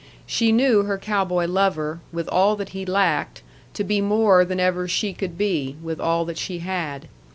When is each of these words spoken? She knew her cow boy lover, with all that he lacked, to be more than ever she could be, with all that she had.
She 0.25 0.51
knew 0.51 0.81
her 0.85 0.97
cow 0.97 1.23
boy 1.25 1.45
lover, 1.45 1.99
with 2.11 2.27
all 2.29 2.55
that 2.55 2.69
he 2.69 2.87
lacked, 2.87 3.43
to 3.75 3.83
be 3.83 4.01
more 4.01 4.43
than 4.43 4.59
ever 4.59 4.87
she 4.87 5.13
could 5.13 5.37
be, 5.37 5.75
with 5.79 5.99
all 6.01 6.25
that 6.25 6.39
she 6.39 6.57
had. 6.57 7.07